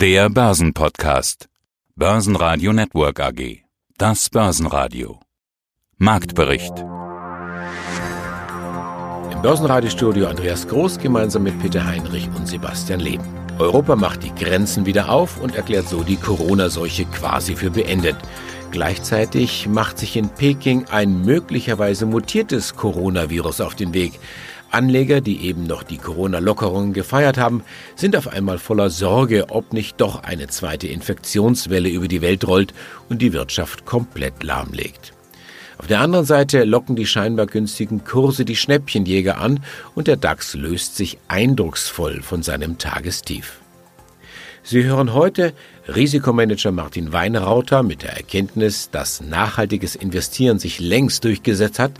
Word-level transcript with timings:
Der 0.00 0.30
Börsenpodcast. 0.30 1.50
Börsenradio 1.94 2.72
Network 2.72 3.20
AG. 3.20 3.64
Das 3.98 4.30
Börsenradio. 4.30 5.20
Marktbericht. 5.98 6.72
Im 9.30 9.42
Börsenradiostudio 9.42 10.26
Andreas 10.28 10.66
Groß 10.66 11.00
gemeinsam 11.00 11.42
mit 11.42 11.58
Peter 11.58 11.84
Heinrich 11.86 12.30
und 12.34 12.48
Sebastian 12.48 13.00
Leben. 13.00 13.24
Europa 13.58 13.94
macht 13.94 14.22
die 14.22 14.34
Grenzen 14.34 14.86
wieder 14.86 15.10
auf 15.10 15.38
und 15.38 15.54
erklärt 15.54 15.86
so 15.86 16.02
die 16.02 16.16
Corona-Seuche 16.16 17.04
quasi 17.04 17.54
für 17.54 17.70
beendet. 17.70 18.16
Gleichzeitig 18.70 19.68
macht 19.68 19.98
sich 19.98 20.16
in 20.16 20.30
Peking 20.30 20.86
ein 20.86 21.26
möglicherweise 21.26 22.06
mutiertes 22.06 22.74
Coronavirus 22.74 23.60
auf 23.60 23.74
den 23.74 23.92
Weg. 23.92 24.18
Anleger, 24.70 25.20
die 25.20 25.44
eben 25.44 25.64
noch 25.64 25.82
die 25.82 25.98
Corona-Lockerungen 25.98 26.92
gefeiert 26.92 27.38
haben, 27.38 27.62
sind 27.96 28.16
auf 28.16 28.28
einmal 28.28 28.58
voller 28.58 28.90
Sorge, 28.90 29.46
ob 29.50 29.72
nicht 29.72 30.00
doch 30.00 30.22
eine 30.22 30.48
zweite 30.48 30.86
Infektionswelle 30.86 31.88
über 31.88 32.08
die 32.08 32.22
Welt 32.22 32.46
rollt 32.46 32.74
und 33.08 33.22
die 33.22 33.32
Wirtschaft 33.32 33.84
komplett 33.84 34.42
lahmlegt. 34.42 35.12
Auf 35.78 35.86
der 35.86 36.00
anderen 36.00 36.26
Seite 36.26 36.64
locken 36.64 36.94
die 36.94 37.06
scheinbar 37.06 37.46
günstigen 37.46 38.04
Kurse 38.04 38.44
die 38.44 38.56
Schnäppchenjäger 38.56 39.38
an 39.38 39.60
und 39.94 40.08
der 40.08 40.16
DAX 40.16 40.54
löst 40.54 40.96
sich 40.96 41.16
eindrucksvoll 41.28 42.20
von 42.20 42.42
seinem 42.42 42.76
Tagestief. 42.76 43.59
Sie 44.62 44.84
hören 44.84 45.14
heute 45.14 45.54
Risikomanager 45.88 46.70
Martin 46.70 47.12
Weinrauter 47.12 47.82
mit 47.82 48.02
der 48.02 48.16
Erkenntnis, 48.16 48.90
dass 48.90 49.22
nachhaltiges 49.22 49.96
Investieren 49.96 50.58
sich 50.58 50.78
längst 50.78 51.24
durchgesetzt 51.24 51.78
hat, 51.78 51.92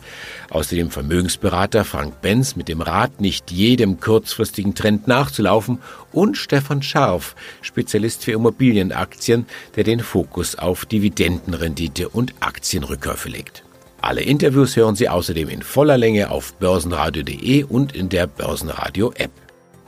außerdem 0.51 0.91
Vermögensberater 0.91 1.85
Frank 1.85 2.21
Benz 2.21 2.57
mit 2.57 2.69
dem 2.69 2.83
Rat, 2.83 3.21
nicht 3.21 3.51
jedem 3.51 3.99
kurzfristigen 3.99 4.75
Trend 4.75 5.09
nachzulaufen 5.09 5.79
und 6.13 6.37
Stefan 6.37 6.83
Scharf, 6.83 7.35
Spezialist 7.63 8.25
für 8.25 8.33
Immobilienaktien, 8.33 9.47
der 9.75 9.85
den 9.85 10.01
Fokus 10.01 10.57
auf 10.57 10.85
Dividendenrendite 10.85 12.11
und 12.11 12.35
Aktienrückkäufe 12.41 13.31
legt. 13.31 13.65
Alle 14.03 14.21
Interviews 14.21 14.77
hören 14.77 14.97
Sie 14.97 15.09
außerdem 15.09 15.49
in 15.49 15.63
voller 15.63 15.99
Länge 15.99 16.31
auf 16.31 16.55
börsenradio.de 16.55 17.65
und 17.65 17.95
in 17.95 18.11
der 18.11 18.27
Börsenradio 18.27 19.13
App. 19.17 19.31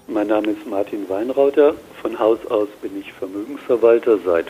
Mein 0.09 0.27
Name 0.27 0.49
ist 0.49 0.67
Martin 0.67 1.09
Weinrauter. 1.09 1.75
Von 2.03 2.19
Haus 2.19 2.45
aus 2.51 2.69
bin 2.81 2.99
ich 3.01 3.13
Vermögensverwalter 3.13 4.19
seit 4.25 4.47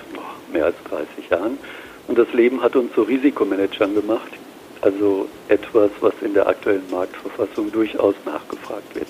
mehr 0.51 0.65
als 0.65 0.77
30 0.89 1.29
Jahren. 1.29 1.59
Und 2.09 2.19
das 2.19 2.33
Leben 2.33 2.63
hat 2.63 2.75
uns 2.77 2.95
zu 2.95 3.03
Risikomanagern 3.03 3.95
gemacht. 3.95 4.33
Also 4.81 5.29
etwas, 5.49 5.91
was 6.01 6.15
in 6.23 6.33
der 6.33 6.49
aktuellen 6.49 6.91
Marktverfassung 6.91 7.71
durchaus 7.71 8.15
nachgefragt 8.25 8.95
wird. 8.95 9.09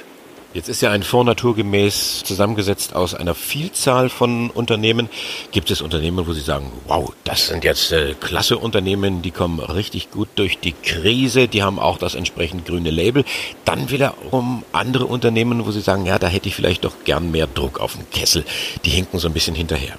Jetzt 0.54 0.68
ist 0.68 0.82
ja 0.82 0.90
ein 0.90 1.02
Fonds 1.02 1.26
naturgemäß 1.26 2.24
zusammengesetzt 2.24 2.94
aus 2.94 3.14
einer 3.14 3.34
Vielzahl 3.34 4.10
von 4.10 4.50
Unternehmen. 4.50 5.08
Gibt 5.50 5.70
es 5.70 5.80
Unternehmen, 5.80 6.26
wo 6.26 6.34
Sie 6.34 6.42
sagen, 6.42 6.70
wow, 6.86 7.10
das 7.24 7.46
sind 7.46 7.64
jetzt 7.64 7.90
äh, 7.90 8.14
klasse 8.20 8.58
Unternehmen, 8.58 9.22
die 9.22 9.30
kommen 9.30 9.60
richtig 9.60 10.10
gut 10.10 10.28
durch 10.34 10.58
die 10.58 10.74
Krise, 10.74 11.48
die 11.48 11.62
haben 11.62 11.78
auch 11.78 11.96
das 11.96 12.14
entsprechend 12.14 12.66
grüne 12.66 12.90
Label. 12.90 13.24
Dann 13.64 13.90
wiederum 13.90 14.62
andere 14.72 15.06
Unternehmen, 15.06 15.64
wo 15.64 15.70
Sie 15.70 15.80
sagen, 15.80 16.04
ja, 16.04 16.18
da 16.18 16.26
hätte 16.26 16.48
ich 16.48 16.54
vielleicht 16.54 16.84
doch 16.84 16.96
gern 17.04 17.30
mehr 17.30 17.46
Druck 17.46 17.80
auf 17.80 17.96
den 17.96 18.10
Kessel. 18.10 18.44
Die 18.84 18.90
hinken 18.90 19.18
so 19.18 19.28
ein 19.28 19.34
bisschen 19.34 19.54
hinterher. 19.54 19.94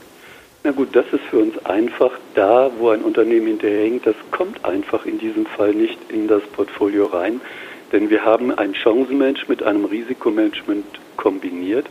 Na 0.64 0.72
gut, 0.72 0.96
das 0.96 1.06
ist 1.12 1.24
für 1.32 1.40
uns 1.40 1.58
einfach. 1.66 2.12
Da, 2.36 2.70
wo 2.78 2.90
ein 2.90 3.02
Unternehmen 3.02 3.48
hinterherhinkt, 3.48 4.06
das 4.06 4.16
kommt 4.30 4.64
einfach 4.64 5.04
in 5.08 5.18
diesem 5.18 5.48
Fall 5.48 5.74
nicht 5.74 5.98
in 6.10 6.28
das 6.28 6.44
Portfolio 6.54 7.08
rein. 7.08 7.42
Denn 7.94 8.10
wir 8.10 8.26
haben 8.26 8.52
ein 8.52 8.76
Chancenmanagement 8.76 9.48
mit 9.50 9.64
einem 9.64 9.86
Risikomanagement 9.86 10.86
kombiniert 11.16 11.86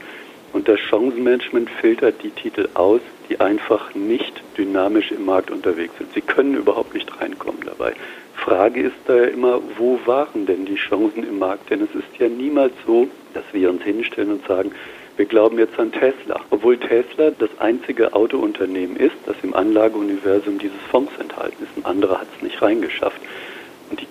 und 0.53 0.69
das 0.69 0.81
Chancenmanagement 0.81 1.71
filtert 1.71 2.23
die 2.23 2.31
Titel 2.31 2.69
aus, 2.75 3.01
die 3.31 3.41
einfach 3.41 3.95
nicht 3.95 4.43
dynamisch 4.59 5.13
im 5.13 5.25
Markt 5.25 5.51
unterwegs 5.51 5.95
sind. 5.97 6.13
Sie 6.13 6.21
können 6.21 6.55
überhaupt 6.55 6.93
nicht 6.93 7.09
reinkommen 7.21 7.63
dabei. 7.65 7.95
Frage 8.35 8.83
ist 8.83 8.97
da 9.07 9.17
ja 9.17 9.25
immer, 9.27 9.61
wo 9.79 10.01
waren 10.05 10.45
denn 10.45 10.67
die 10.67 10.75
Chancen 10.75 11.23
im 11.23 11.39
Markt? 11.39 11.71
Denn 11.71 11.81
es 11.83 11.95
ist 11.95 12.19
ja 12.19 12.29
niemals 12.29 12.73
so, 12.85 13.07
dass 13.33 13.45
wir 13.53 13.71
uns 13.71 13.83
hinstellen 13.83 14.33
und 14.33 14.47
sagen, 14.47 14.73
wir 15.17 15.27
glauben 15.27 15.59
jetzt 15.59 15.79
an 15.79 15.93
Tesla. 15.93 16.41
Obwohl 16.51 16.77
Tesla 16.79 17.31
das 17.39 17.51
einzige 17.59 18.13
Autounternehmen 18.13 18.97
ist, 18.97 19.15
das 19.27 19.37
im 19.45 19.55
Anlageuniversum 19.55 20.59
dieses 20.59 20.81
Fonds 20.91 21.13
enthalten 21.21 21.63
ist. 21.63 21.77
Ein 21.77 21.85
anderer 21.85 22.21
hat 22.21 22.27
es 22.37 22.43
nicht 22.43 22.61
reingeschafft. 22.61 23.22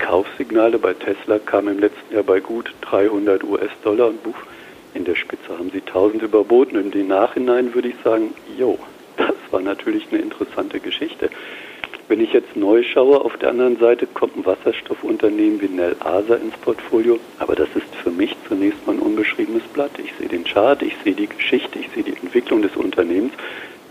Kaufsignale 0.02 0.80
bei 0.80 0.94
Tesla 0.94 1.38
kamen 1.38 1.76
im 1.76 1.80
letzten 1.80 2.14
Jahr 2.14 2.24
bei 2.24 2.40
gut 2.40 2.74
300 2.82 3.44
US-Dollar 3.44 4.08
und 4.08 4.24
Buch. 4.24 4.36
In 4.96 5.06
der 5.06 5.16
Spitze 5.16 5.58
haben 5.58 5.70
sie 5.72 5.82
1000 5.82 6.24
überboten. 6.24 6.76
Und 6.78 6.96
im 6.96 7.08
Nachhinein 7.08 7.74
würde 7.76 7.90
ich 7.90 7.96
sagen, 8.04 8.34
jo, 8.58 8.80
das 9.18 9.36
war 9.52 9.62
natürlich 9.62 10.08
eine 10.12 10.22
interessante 10.22 10.80
Geschichte. 10.80 11.30
Wenn 12.08 12.20
ich 12.20 12.34
jetzt 12.34 12.56
neu 12.56 12.84
schaue, 12.84 13.22
auf 13.22 13.38
der 13.38 13.50
anderen 13.50 13.78
Seite 13.78 14.08
kommt 14.08 14.36
ein 14.36 14.46
Wasserstoffunternehmen 14.46 15.62
wie 15.62 15.68
Nel 15.68 15.96
Asa 16.00 16.36
ins 16.36 16.58
Portfolio, 16.58 17.20
aber 17.38 17.56
das 17.56 17.70
ist 17.76 17.96
für 18.04 18.12
mich 18.12 18.36
zunächst 18.48 18.86
mal 18.86 18.94
ein 18.94 19.00
unbeschriebenes 19.00 19.64
Blatt. 19.72 19.92
Ich 20.04 20.12
sehe 20.20 20.28
den 20.28 20.44
Chart, 20.44 20.82
ich 20.82 20.96
sehe 21.04 21.14
die 21.14 21.28
Geschichte, 21.28 21.80
ich 21.80 21.90
sehe 21.94 22.04
die 22.04 22.18
Entwicklung 22.18 22.64
des 22.64 22.76
Unternehmens. 22.76 23.34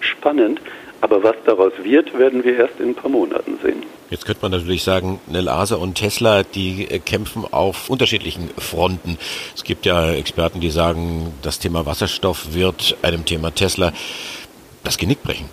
Spannend, 0.01 0.61
aber 1.01 1.23
was 1.23 1.37
daraus 1.45 1.73
wird, 1.83 2.19
werden 2.19 2.45
wir 2.45 2.59
erst 2.59 2.79
in 2.79 2.91
ein 2.91 2.95
paar 2.95 3.11
Monaten 3.11 3.59
sehen. 3.63 3.83
Jetzt 4.11 4.27
könnte 4.27 4.43
man 4.43 4.51
natürlich 4.51 4.83
sagen, 4.83 5.21
Nelasa 5.29 5.77
und 5.77 5.95
Tesla, 5.95 6.43
die 6.43 6.89
äh, 6.91 6.99
kämpfen 6.99 7.45
auf 7.51 7.89
unterschiedlichen 7.89 8.51
Fronten. 8.59 9.19
Es 9.55 9.65
gibt 9.65 9.87
ja 9.87 10.13
Experten, 10.13 10.61
die 10.61 10.71
sagen, 10.71 11.33
das 11.43 11.59
Thema 11.61 11.87
Wasserstoff 11.87 12.53
wird 12.53 12.97
einem 13.03 13.25
Thema 13.25 13.55
Tesla 13.55 13.93
das 14.83 14.99
Genick 14.99 15.23
brechen. 15.23 15.49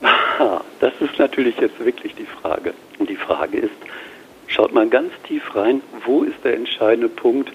Aha, 0.00 0.62
das 0.80 0.92
ist 1.00 1.18
natürlich 1.18 1.56
jetzt 1.58 1.78
wirklich 1.80 2.14
die 2.14 2.26
Frage. 2.40 2.74
Und 2.98 3.10
die 3.10 3.16
Frage 3.16 3.58
ist, 3.58 3.74
schaut 4.46 4.72
mal 4.72 4.88
ganz 4.88 5.12
tief 5.26 5.42
rein, 5.54 5.82
wo 6.06 6.22
ist 6.22 6.36
der 6.44 6.54
entscheidende 6.54 7.08
Punkt, 7.08 7.50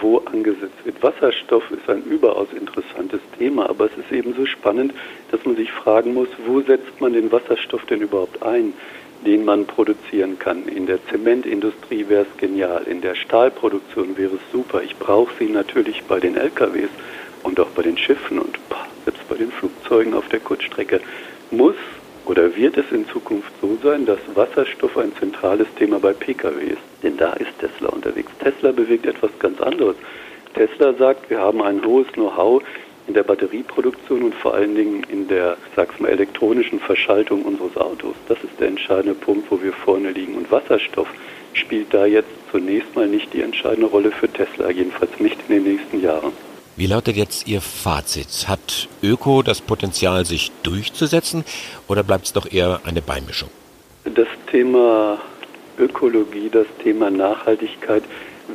wo 0.00 0.18
angesetzt 0.18 0.84
wird. 0.84 1.02
Wasserstoff 1.02 1.70
ist 1.70 1.88
ein 1.88 2.02
überaus 2.04 2.48
interessantes 2.52 3.20
Thema, 3.38 3.68
aber 3.68 3.86
es 3.86 3.96
ist 3.96 4.12
eben 4.12 4.34
so 4.34 4.46
spannend, 4.46 4.92
dass 5.30 5.44
man 5.44 5.56
sich 5.56 5.70
fragen 5.70 6.14
muss, 6.14 6.28
wo 6.46 6.60
setzt 6.60 7.00
man 7.00 7.12
den 7.12 7.30
Wasserstoff 7.30 7.84
denn 7.86 8.00
überhaupt 8.00 8.42
ein? 8.42 8.74
den 9.24 9.44
man 9.44 9.66
produzieren 9.66 10.38
kann. 10.38 10.66
In 10.66 10.86
der 10.86 10.98
Zementindustrie 11.06 12.08
wäre 12.08 12.22
es 12.22 12.36
genial, 12.38 12.82
in 12.88 13.00
der 13.00 13.14
Stahlproduktion 13.14 14.16
wäre 14.16 14.34
es 14.34 14.52
super. 14.52 14.82
Ich 14.82 14.96
brauche 14.96 15.32
sie 15.38 15.48
natürlich 15.48 16.02
bei 16.04 16.18
den 16.18 16.36
LKWs 16.36 16.90
und 17.42 17.60
auch 17.60 17.68
bei 17.68 17.82
den 17.82 17.96
Schiffen 17.96 18.38
und 18.38 18.58
selbst 19.04 19.28
bei 19.28 19.36
den 19.36 19.50
Flugzeugen 19.50 20.14
auf 20.14 20.28
der 20.28 20.40
Kurzstrecke. 20.40 21.00
Muss 21.50 21.76
oder 22.26 22.54
wird 22.56 22.76
es 22.76 22.90
in 22.92 23.06
Zukunft 23.08 23.52
so 23.60 23.76
sein, 23.82 24.06
dass 24.06 24.18
Wasserstoff 24.34 24.96
ein 24.96 25.12
zentrales 25.16 25.66
Thema 25.76 25.98
bei 25.98 26.12
Pkw 26.12 26.64
ist? 26.64 26.82
Denn 27.02 27.16
da 27.16 27.32
ist 27.34 27.58
Tesla 27.58 27.88
unterwegs. 27.88 28.30
Tesla 28.38 28.72
bewegt 28.72 29.06
etwas 29.06 29.30
ganz 29.38 29.60
anderes. 29.60 29.96
Tesla 30.54 30.92
sagt, 30.94 31.30
wir 31.30 31.40
haben 31.40 31.62
ein 31.62 31.84
hohes 31.84 32.06
Know-how 32.12 32.62
in 33.08 33.14
der 33.14 33.24
Batterieproduktion 33.24 34.22
und 34.22 34.34
vor 34.34 34.54
allen 34.54 34.74
Dingen 34.74 35.02
in 35.08 35.26
der, 35.26 35.56
sag's 35.74 35.98
mal, 35.98 36.08
elektronischen 36.08 36.78
Verschaltung 36.78 37.42
unseres 37.42 37.76
Autos. 37.76 38.14
Das 38.28 38.38
ist 38.44 38.60
der 38.60 38.68
entscheidende 38.68 39.14
Punkt, 39.14 39.50
wo 39.50 39.60
wir 39.62 39.72
vorne 39.72 40.10
liegen. 40.10 40.36
Und 40.36 40.50
Wasserstoff 40.52 41.08
spielt 41.54 41.92
da 41.92 42.06
jetzt 42.06 42.30
zunächst 42.50 42.94
mal 42.94 43.08
nicht 43.08 43.32
die 43.34 43.42
entscheidende 43.42 43.86
Rolle 43.86 44.12
für 44.12 44.28
Tesla, 44.28 44.70
jedenfalls 44.70 45.18
nicht 45.18 45.38
in 45.48 45.56
den 45.56 45.74
nächsten 45.74 46.00
Jahren. 46.00 46.32
Wie 46.74 46.86
lautet 46.86 47.16
jetzt 47.16 47.46
Ihr 47.46 47.60
Fazit? 47.60 48.48
Hat 48.48 48.88
Öko 49.02 49.42
das 49.42 49.60
Potenzial, 49.60 50.24
sich 50.24 50.50
durchzusetzen 50.62 51.44
oder 51.86 52.02
bleibt 52.02 52.24
es 52.24 52.32
doch 52.32 52.50
eher 52.50 52.80
eine 52.84 53.02
Beimischung? 53.02 53.50
Das 54.04 54.28
Thema 54.50 55.18
Ökologie, 55.78 56.48
das 56.50 56.66
Thema 56.82 57.10
Nachhaltigkeit 57.10 58.04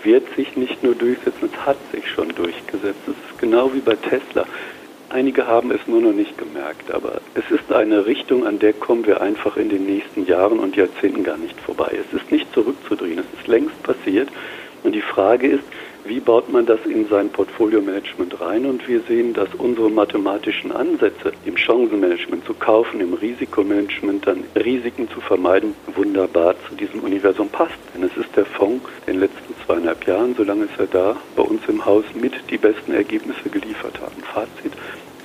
wird 0.03 0.23
sich 0.35 0.57
nicht 0.57 0.81
nur 0.81 0.95
durchsetzen, 0.95 1.49
es 1.53 1.65
hat 1.65 1.77
sich 1.91 2.09
schon 2.09 2.29
durchgesetzt. 2.29 3.01
Es 3.05 3.13
ist 3.13 3.39
genau 3.39 3.71
wie 3.73 3.81
bei 3.81 3.95
Tesla. 3.95 4.45
Einige 5.09 5.45
haben 5.45 5.69
es 5.69 5.79
nur 5.85 6.01
noch 6.01 6.11
nicht 6.11 6.37
gemerkt, 6.39 6.89
aber 6.89 7.21
es 7.35 7.49
ist 7.51 7.71
eine 7.71 8.07
Richtung, 8.07 8.47
an 8.47 8.57
der 8.57 8.73
kommen 8.73 9.05
wir 9.05 9.21
einfach 9.21 9.57
in 9.57 9.69
den 9.69 9.85
nächsten 9.85 10.25
Jahren 10.25 10.57
und 10.57 10.75
Jahrzehnten 10.75 11.23
gar 11.23 11.37
nicht 11.37 11.59
vorbei. 11.61 11.91
Es 11.93 12.19
ist 12.19 12.31
nicht 12.31 12.51
zurückzudrehen, 12.53 13.19
es 13.19 13.39
ist 13.39 13.47
längst 13.47 13.81
passiert. 13.83 14.29
Und 14.83 14.93
die 14.93 15.01
Frage 15.01 15.47
ist, 15.47 15.63
wie 16.07 16.21
baut 16.21 16.49
man 16.49 16.65
das 16.65 16.79
in 16.85 17.07
sein 17.09 17.29
Portfolio-Management 17.29 18.39
rein? 18.39 18.65
Und 18.65 18.87
wir 18.87 19.01
sehen, 19.01 19.33
dass 19.33 19.49
unsere 19.57 19.89
mathematischen 19.89 20.71
Ansätze 20.71 21.33
im 21.45 21.57
Chancenmanagement 21.57 22.45
zu 22.45 22.53
kaufen, 22.53 23.01
im 23.01 23.13
Risikomanagement 23.13 24.25
dann 24.25 24.45
Risiken 24.55 25.09
zu 25.09 25.19
vermeiden, 25.19 25.73
wunderbar 25.95 26.55
zu 26.69 26.75
diesem 26.75 27.01
Universum 27.01 27.49
passt. 27.49 27.75
Denn 27.93 28.03
es 28.03 28.15
ist 28.15 28.33
der 28.37 28.45
Fonds 28.45 28.85
in 29.05 29.13
den 29.13 29.19
letzten 29.21 29.53
zweieinhalb 29.65 30.07
Jahren, 30.07 30.33
solange 30.35 30.65
ist 30.65 30.79
er 30.79 30.87
da, 30.87 31.17
bei 31.35 31.43
uns 31.43 31.61
im 31.67 31.85
Haus 31.85 32.05
mit 32.13 32.33
die 32.49 32.57
besten 32.57 32.93
Ergebnisse 32.93 33.49
geliefert 33.49 33.99
haben. 33.99 34.23
Fazit, 34.33 34.71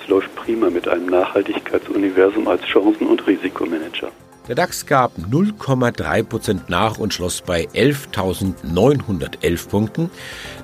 es 0.02 0.08
läuft 0.08 0.34
prima 0.34 0.68
mit 0.68 0.88
einem 0.88 1.06
Nachhaltigkeitsuniversum 1.06 2.48
als 2.48 2.64
Chancen- 2.64 3.06
und 3.06 3.24
Risikomanager. 3.24 4.10
Der 4.48 4.56
DAX 4.56 4.86
gab 4.86 5.12
0,3 5.18 6.24
Prozent 6.24 6.68
nach 6.68 6.98
und 6.98 7.14
schloss 7.14 7.42
bei 7.42 7.68
11.911 7.74 9.68
Punkten. 9.68 10.10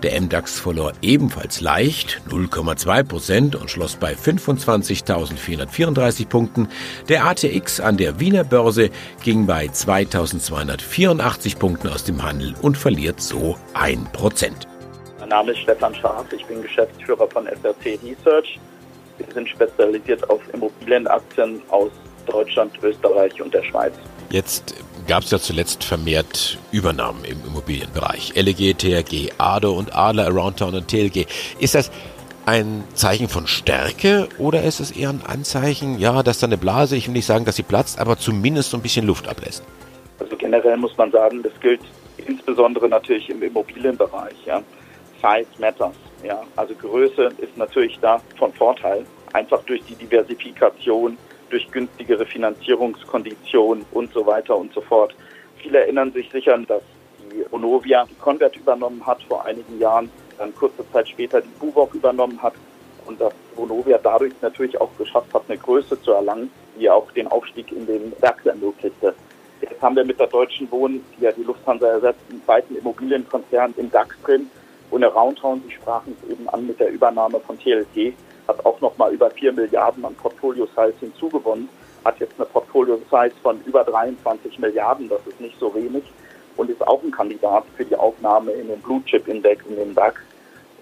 Der 0.03 0.21
MDAX 0.21 0.59
verlor 0.59 0.95
ebenfalls 1.01 1.61
leicht 1.61 2.21
0,2 2.29 3.05
Prozent 3.05 3.55
und 3.55 3.71
schloss 3.71 3.95
bei 3.95 4.15
25.434 4.15 6.29
Punkten. 6.29 6.67
Der 7.09 7.25
ATX 7.25 7.79
an 7.79 7.97
der 7.97 8.19
Wiener 8.19 8.43
Börse 8.43 8.91
ging 9.23 9.47
bei 9.47 9.67
2.284 9.67 11.57
Punkten 11.57 11.87
aus 11.87 12.03
dem 12.03 12.21
Handel 12.21 12.57
und 12.61 12.77
verliert 12.77 13.21
so 13.21 13.57
1 13.75 14.09
Prozent. 14.11 14.67
Mein 15.21 15.29
Name 15.29 15.53
ist 15.53 15.61
Stefan 15.61 15.95
Scharf, 15.95 16.27
ich 16.33 16.45
bin 16.47 16.63
Geschäftsführer 16.63 17.29
von 17.29 17.47
SRC 17.47 17.97
Research. 18.03 18.59
Wir 19.19 19.27
sind 19.33 19.49
spezialisiert 19.49 20.29
auf 20.29 20.41
Immobilienaktien 20.53 21.63
aus 21.69 21.93
Deutschland, 22.29 22.73
Österreich 22.83 23.41
und 23.41 23.53
der 23.53 23.65
Schweiz. 23.65 23.95
Jetzt 24.31 24.75
gab 25.07 25.23
es 25.23 25.31
ja 25.31 25.39
zuletzt 25.39 25.85
vermehrt 25.85 26.59
Übernahmen 26.71 27.25
im 27.25 27.39
Immobilienbereich. 27.47 28.35
LEG, 28.35 28.77
TRG, 28.77 29.33
ADO 29.39 29.73
und 29.73 29.97
Adler, 29.97 30.27
Aroundtown 30.27 30.75
und 30.75 30.89
TLG. 30.89 31.27
Ist 31.59 31.75
das 31.75 31.91
ein 32.45 32.85
Zeichen 32.95 33.29
von 33.29 33.47
Stärke 33.47 34.29
oder 34.39 34.63
ist 34.63 34.81
es 34.81 34.91
eher 34.91 35.11
ein 35.11 35.23
Anzeichen, 35.27 35.99
ja, 35.99 36.23
dass 36.23 36.39
da 36.39 36.47
eine 36.47 36.57
Blase, 36.57 36.97
ich 36.97 37.07
will 37.07 37.13
nicht 37.13 37.27
sagen, 37.27 37.45
dass 37.45 37.57
sie 37.57 37.63
platzt, 37.63 37.99
aber 37.99 38.17
zumindest 38.17 38.71
so 38.71 38.77
ein 38.77 38.83
bisschen 38.83 39.07
Luft 39.07 39.29
ablässt? 39.29 39.63
Also 40.19 40.37
generell 40.37 40.77
muss 40.77 40.97
man 40.97 41.11
sagen, 41.11 41.43
das 41.43 41.53
gilt 41.61 41.81
insbesondere 42.27 42.89
natürlich 42.89 43.29
im 43.29 43.43
Immobilienbereich. 43.43 44.37
Ja. 44.47 44.63
Size 45.21 45.49
matters. 45.59 45.95
Ja. 46.25 46.43
Also 46.57 46.75
Größe 46.75 47.31
ist 47.39 47.57
natürlich 47.57 47.99
da 48.01 48.21
von 48.39 48.53
Vorteil, 48.53 49.05
einfach 49.33 49.63
durch 49.65 49.83
die 49.85 49.95
Diversifikation 49.95 51.17
durch 51.51 51.71
günstigere 51.71 52.27
Finanzierungskonditionen 52.27 53.85
und 53.93 54.13
so 54.13 54.27
weiter 54.27 54.57
und 54.57 54.73
so 54.73 54.81
fort. 54.81 55.15
Viele 55.57 55.81
erinnern 55.81 56.13
sich 56.13 56.31
sicher, 56.31 56.57
dass 56.59 56.83
die 57.33 57.45
Onovia 57.51 58.05
die 58.07 58.15
Convert 58.15 58.57
übernommen 58.57 59.05
hat 59.07 59.23
vor 59.25 59.45
einigen 59.45 59.79
Jahren, 59.79 60.11
dann 60.39 60.55
kurze 60.55 60.89
Zeit 60.93 61.09
später 61.09 61.41
die 61.41 61.49
Buwok 61.59 61.95
übernommen 61.95 62.41
hat 62.43 62.55
und 63.07 63.21
dass 63.21 63.33
Vonovia 63.57 63.99
dadurch 64.03 64.33
natürlich 64.41 64.81
auch 64.81 64.91
geschafft 64.97 65.33
hat, 65.35 65.43
eine 65.49 65.59
Größe 65.59 66.01
zu 66.03 66.13
erlangen, 66.13 66.51
die 66.79 66.89
auch 66.89 67.11
den 67.13 67.27
Aufstieg 67.29 67.73
in 67.73 67.87
den 67.87 68.13
DAX 68.21 68.47
ermöglichte. 68.47 69.15
Jetzt 69.61 69.83
haben 69.83 69.97
wir 69.97 70.05
mit 70.05 70.21
der 70.21 70.29
Deutschen 70.29 70.71
Wohnen, 70.71 71.05
die 71.17 71.25
ja 71.25 71.33
die 71.33 71.43
Lufthansa 71.43 71.89
ersetzt, 71.89 72.21
einen 72.31 72.45
zweiten 72.45 72.77
Immobilienkonzern 72.77 73.75
im 73.77 73.91
DAX 73.91 74.15
drin 74.23 74.49
und 74.91 75.05
Aroundtown, 75.05 75.63
Sie 75.67 75.73
sprachen 75.73 76.17
es 76.21 76.31
eben 76.31 76.49
an 76.49 76.67
mit 76.67 76.81
der 76.81 76.91
Übernahme 76.91 77.41
von 77.41 77.59
TLG, 77.59 78.15
hat 78.47 78.65
auch 78.65 78.81
nochmal 78.81 79.13
über 79.13 79.31
4 79.31 79.53
Milliarden 79.53 80.05
an 80.05 80.15
Portfolio-Size 80.15 80.95
hinzugewonnen, 81.01 81.69
hat 82.05 82.19
jetzt 82.21 82.35
eine 82.39 82.47
Portfolio-Size 82.47 83.35
von 83.43 83.61
über 83.65 83.85
23 83.85 84.59
Milliarden, 84.59 85.09
das 85.09 85.27
ist 85.27 85.41
nicht 85.41 85.59
so 85.59 85.75
wenig 85.75 86.05
und 86.57 86.71
ist 86.71 86.87
auch 86.87 87.03
ein 87.03 87.11
Kandidat 87.11 87.65
für 87.77 87.85
die 87.85 87.97
Aufnahme 87.97 88.53
in 88.53 88.69
den 88.69 88.81
Blue 88.81 89.03
Chip 89.05 89.29
Index, 89.29 89.65
in 89.67 89.77
den 89.77 89.95
DAX. 89.95 90.21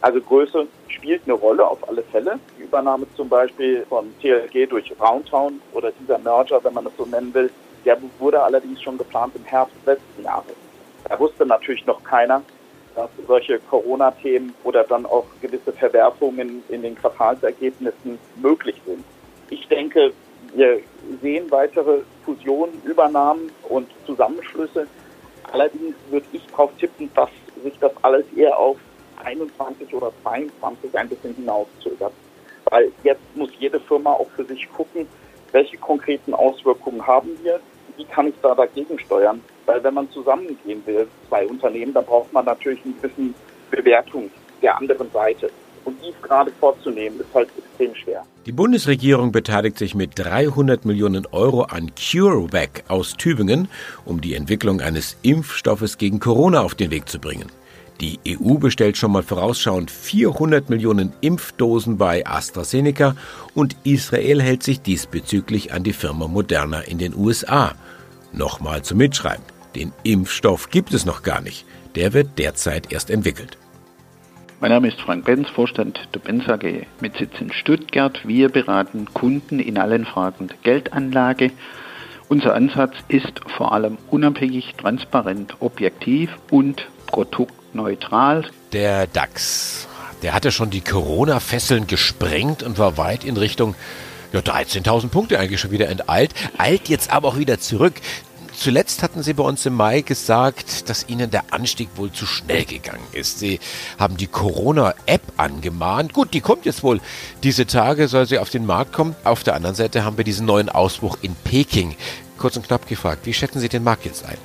Also 0.00 0.20
Größe 0.20 0.66
spielt 0.88 1.22
eine 1.24 1.34
Rolle 1.34 1.66
auf 1.66 1.86
alle 1.88 2.02
Fälle. 2.02 2.38
Die 2.58 2.62
Übernahme 2.62 3.06
zum 3.16 3.28
Beispiel 3.28 3.84
von 3.88 4.12
TLG 4.20 4.68
durch 4.68 4.92
Roundtown 5.00 5.60
oder 5.72 5.90
dieser 5.92 6.18
Merger, 6.18 6.62
wenn 6.62 6.74
man 6.74 6.86
es 6.86 6.92
so 6.96 7.06
nennen 7.06 7.32
will, 7.34 7.50
der 7.84 7.98
wurde 8.18 8.42
allerdings 8.42 8.82
schon 8.82 8.98
geplant 8.98 9.34
im 9.36 9.44
Herbst 9.44 9.74
letzten 9.84 10.22
Jahres. 10.22 10.54
Da 11.08 11.18
wusste 11.18 11.46
natürlich 11.46 11.86
noch 11.86 12.02
keiner, 12.02 12.42
dass 12.96 13.10
solche 13.26 13.60
Corona-Themen 13.60 14.54
oder 14.64 14.82
dann 14.82 15.06
auch 15.06 15.26
gewisse 15.40 15.72
Verwerfungen 15.72 16.64
in 16.68 16.82
den 16.82 16.96
Quartalsergebnissen 16.96 18.18
möglich 18.36 18.80
sind. 18.86 19.04
Ich 19.50 19.68
denke, 19.68 20.12
wir 20.54 20.80
sehen 21.20 21.50
weitere 21.50 22.00
Fusionen, 22.24 22.82
Übernahmen 22.84 23.52
und 23.68 23.88
Zusammenschlüsse. 24.06 24.88
Allerdings 25.52 25.94
würde 26.10 26.26
ich 26.32 26.44
darauf 26.46 26.70
tippen, 26.78 27.10
dass 27.14 27.28
sich 27.62 27.78
das 27.78 27.92
alles 28.02 28.24
eher 28.34 28.58
auf 28.58 28.78
21 29.22 29.94
oder 29.94 30.10
22 30.22 30.98
ein 30.98 31.08
bisschen 31.08 31.34
hinauszögert. 31.34 32.12
Weil 32.70 32.90
jetzt 33.04 33.22
muss 33.34 33.50
jede 33.58 33.78
Firma 33.78 34.12
auch 34.12 34.28
für 34.34 34.44
sich 34.44 34.68
gucken, 34.72 35.06
welche 35.52 35.76
konkreten 35.76 36.34
Auswirkungen 36.34 37.06
haben 37.06 37.38
wir, 37.42 37.60
wie 37.96 38.04
kann 38.04 38.28
ich 38.28 38.34
da 38.42 38.54
dagegen 38.54 38.98
steuern. 38.98 39.42
Weil 39.66 39.82
wenn 39.82 39.94
man 39.94 40.10
zusammengehen 40.10 40.82
will, 40.86 41.06
zwei 41.28 41.46
Unternehmen, 41.46 41.92
dann 41.92 42.04
braucht 42.04 42.32
man 42.32 42.44
natürlich 42.44 42.80
eine 42.84 42.94
gewisse 42.94 43.34
Bewertung 43.70 44.30
der 44.62 44.76
anderen 44.76 45.10
Seite. 45.10 45.50
Und 45.84 45.96
dies 46.04 46.14
gerade 46.22 46.50
vorzunehmen, 46.58 47.20
ist 47.20 47.32
halt 47.34 47.48
extrem 47.56 47.94
schwer. 47.94 48.24
Die 48.46 48.52
Bundesregierung 48.52 49.30
beteiligt 49.32 49.78
sich 49.78 49.94
mit 49.94 50.18
300 50.18 50.84
Millionen 50.84 51.26
Euro 51.26 51.62
an 51.62 51.92
CureVac 51.94 52.84
aus 52.88 53.14
Tübingen, 53.16 53.68
um 54.04 54.20
die 54.20 54.34
Entwicklung 54.34 54.80
eines 54.80 55.16
Impfstoffes 55.22 55.98
gegen 55.98 56.18
Corona 56.18 56.62
auf 56.62 56.74
den 56.74 56.90
Weg 56.90 57.08
zu 57.08 57.20
bringen. 57.20 57.50
Die 58.00 58.18
EU 58.28 58.54
bestellt 58.54 58.96
schon 58.96 59.12
mal 59.12 59.22
vorausschauend 59.22 59.90
400 59.90 60.68
Millionen 60.68 61.12
Impfdosen 61.22 61.96
bei 61.96 62.26
AstraZeneca 62.26 63.16
und 63.54 63.76
Israel 63.84 64.42
hält 64.42 64.62
sich 64.62 64.82
diesbezüglich 64.82 65.72
an 65.72 65.82
die 65.82 65.94
Firma 65.94 66.26
Moderna 66.28 66.80
in 66.80 66.98
den 66.98 67.14
USA. 67.16 67.74
Nochmal 68.32 68.82
zum 68.82 68.98
Mitschreiben. 68.98 69.55
Den 69.76 69.92
Impfstoff 70.04 70.70
gibt 70.70 70.94
es 70.94 71.04
noch 71.04 71.22
gar 71.22 71.42
nicht. 71.42 71.66
Der 71.96 72.14
wird 72.14 72.38
derzeit 72.38 72.90
erst 72.92 73.10
entwickelt. 73.10 73.58
Mein 74.58 74.70
Name 74.70 74.88
ist 74.88 74.98
Frank 74.98 75.26
Benz, 75.26 75.50
Vorstand 75.50 76.00
der 76.14 76.20
Benz 76.20 76.48
AG 76.48 76.86
mit 77.02 77.14
Sitz 77.18 77.32
in 77.40 77.52
Stuttgart. 77.52 78.18
Wir 78.24 78.48
beraten 78.48 79.04
Kunden 79.12 79.60
in 79.60 79.76
allen 79.76 80.06
Fragen 80.06 80.48
der 80.48 80.56
Geldanlage. 80.62 81.50
Unser 82.30 82.54
Ansatz 82.54 82.94
ist 83.08 83.38
vor 83.54 83.72
allem 83.72 83.98
unabhängig, 84.10 84.74
transparent, 84.78 85.56
objektiv 85.60 86.30
und 86.50 86.88
produktneutral. 87.06 88.46
Der 88.72 89.06
DAX, 89.06 89.88
der 90.22 90.32
hatte 90.32 90.52
schon 90.52 90.70
die 90.70 90.80
Corona-Fesseln 90.80 91.86
gesprengt 91.86 92.62
und 92.62 92.78
war 92.78 92.96
weit 92.96 93.24
in 93.24 93.36
Richtung 93.36 93.74
ja, 94.32 94.40
13.000 94.40 95.08
Punkte 95.08 95.38
eigentlich 95.38 95.60
schon 95.60 95.70
wieder 95.70 95.88
enteilt, 95.88 96.32
eilt 96.58 96.88
jetzt 96.88 97.12
aber 97.12 97.28
auch 97.28 97.38
wieder 97.38 97.60
zurück. 97.60 97.94
Zuletzt 98.56 99.02
hatten 99.02 99.22
Sie 99.22 99.34
bei 99.34 99.44
uns 99.44 99.66
im 99.66 99.74
Mai 99.74 100.00
gesagt, 100.00 100.88
dass 100.88 101.08
Ihnen 101.10 101.30
der 101.30 101.52
Anstieg 101.52 101.90
wohl 101.96 102.10
zu 102.10 102.24
schnell 102.24 102.64
gegangen 102.64 103.06
ist. 103.12 103.38
Sie 103.38 103.60
haben 103.98 104.16
die 104.16 104.26
Corona-App 104.26 105.20
angemahnt. 105.36 106.14
Gut, 106.14 106.32
die 106.32 106.40
kommt 106.40 106.64
jetzt 106.64 106.82
wohl. 106.82 107.00
Diese 107.42 107.66
Tage 107.66 108.08
soll 108.08 108.24
sie 108.26 108.38
auf 108.38 108.48
den 108.48 108.64
Markt 108.64 108.94
kommen. 108.94 109.14
Auf 109.24 109.44
der 109.44 109.54
anderen 109.54 109.76
Seite 109.76 110.04
haben 110.04 110.16
wir 110.16 110.24
diesen 110.24 110.46
neuen 110.46 110.70
Ausbruch 110.70 111.18
in 111.20 111.34
Peking. 111.44 111.96
Kurz 112.38 112.56
und 112.56 112.66
knapp 112.66 112.88
gefragt, 112.88 113.26
wie 113.26 113.34
schätzen 113.34 113.60
Sie 113.60 113.68
den 113.68 113.84
Markt 113.84 114.06
jetzt 114.06 114.24
ein? 114.24 114.38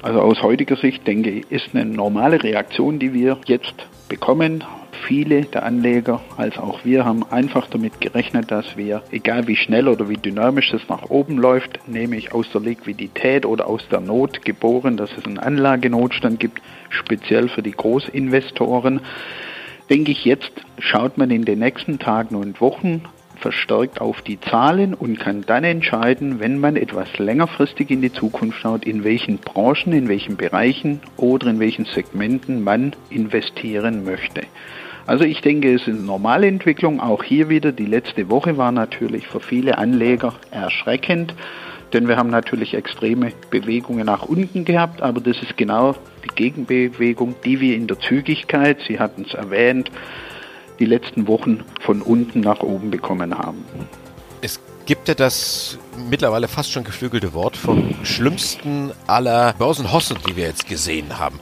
Also 0.00 0.20
aus 0.20 0.40
heutiger 0.42 0.76
Sicht 0.76 1.04
denke 1.06 1.30
ich, 1.30 1.50
ist 1.50 1.70
eine 1.74 1.84
normale 1.84 2.42
Reaktion, 2.42 3.00
die 3.00 3.12
wir 3.12 3.38
jetzt 3.46 3.74
bekommen 4.10 4.62
viele 5.06 5.42
der 5.46 5.62
Anleger 5.62 6.20
als 6.36 6.58
auch 6.58 6.84
wir 6.84 7.06
haben 7.06 7.24
einfach 7.30 7.68
damit 7.68 8.00
gerechnet, 8.00 8.50
dass 8.50 8.76
wir, 8.76 9.02
egal 9.10 9.46
wie 9.46 9.56
schnell 9.56 9.88
oder 9.88 10.10
wie 10.10 10.16
dynamisch 10.16 10.74
es 10.74 10.86
nach 10.88 11.08
oben 11.08 11.38
läuft, 11.38 11.88
nämlich 11.88 12.34
aus 12.34 12.50
der 12.52 12.60
Liquidität 12.60 13.46
oder 13.46 13.66
aus 13.66 13.82
der 13.90 14.00
Not 14.00 14.44
geboren, 14.44 14.98
dass 14.98 15.10
es 15.16 15.24
einen 15.24 15.38
Anlagenotstand 15.38 16.38
gibt, 16.38 16.60
speziell 16.90 17.48
für 17.48 17.62
die 17.62 17.70
Großinvestoren, 17.70 19.00
denke 19.88 20.12
ich, 20.12 20.24
jetzt 20.24 20.52
schaut 20.78 21.16
man 21.16 21.30
in 21.30 21.44
den 21.44 21.60
nächsten 21.60 21.98
Tagen 21.98 22.34
und 22.34 22.60
Wochen 22.60 23.02
verstärkt 23.40 24.00
auf 24.00 24.22
die 24.22 24.40
Zahlen 24.40 24.94
und 24.94 25.18
kann 25.18 25.44
dann 25.46 25.64
entscheiden, 25.64 26.40
wenn 26.40 26.58
man 26.58 26.76
etwas 26.76 27.18
längerfristig 27.18 27.90
in 27.90 28.02
die 28.02 28.12
Zukunft 28.12 28.60
schaut, 28.60 28.84
in 28.84 29.04
welchen 29.04 29.38
Branchen, 29.38 29.92
in 29.92 30.08
welchen 30.08 30.36
Bereichen 30.36 31.00
oder 31.16 31.48
in 31.48 31.58
welchen 31.58 31.86
Segmenten 31.86 32.62
man 32.62 32.94
investieren 33.10 34.04
möchte. 34.04 34.42
Also 35.06 35.24
ich 35.24 35.40
denke, 35.40 35.74
es 35.74 35.82
ist 35.82 35.88
eine 35.88 35.98
normale 35.98 36.46
Entwicklung. 36.46 37.00
Auch 37.00 37.24
hier 37.24 37.48
wieder, 37.48 37.72
die 37.72 37.86
letzte 37.86 38.30
Woche 38.30 38.56
war 38.56 38.70
natürlich 38.70 39.26
für 39.26 39.40
viele 39.40 39.78
Anleger 39.78 40.34
erschreckend, 40.50 41.34
denn 41.92 42.06
wir 42.06 42.16
haben 42.16 42.30
natürlich 42.30 42.74
extreme 42.74 43.32
Bewegungen 43.50 44.06
nach 44.06 44.22
unten 44.22 44.64
gehabt, 44.64 45.02
aber 45.02 45.20
das 45.20 45.42
ist 45.42 45.56
genau 45.56 45.96
die 46.24 46.34
Gegenbewegung, 46.34 47.34
die 47.44 47.60
wir 47.60 47.74
in 47.74 47.88
der 47.88 47.98
Zügigkeit, 47.98 48.78
Sie 48.86 49.00
hatten 49.00 49.24
es 49.26 49.34
erwähnt, 49.34 49.90
die 50.80 50.86
letzten 50.86 51.28
Wochen 51.28 51.62
von 51.80 52.02
unten 52.02 52.40
nach 52.40 52.60
oben 52.60 52.90
bekommen 52.90 53.36
haben. 53.36 53.64
Es 54.40 54.60
gibt 54.86 55.08
ja 55.08 55.14
das 55.14 55.78
mittlerweile 56.08 56.48
fast 56.48 56.72
schon 56.72 56.82
geflügelte 56.82 57.32
Wort 57.34 57.56
vom 57.56 57.94
schlimmsten 58.02 58.90
aller 59.06 59.52
Börsenhossen, 59.58 60.16
die 60.28 60.34
wir 60.36 60.44
jetzt 60.44 60.66
gesehen 60.66 61.18
haben. 61.18 61.38